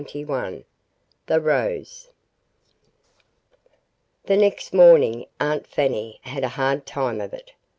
[0.03, 0.63] CHAPTER XXI
[1.27, 2.09] THE ROSE
[4.23, 7.51] The next morning Aunt Fanny had a hard time of it.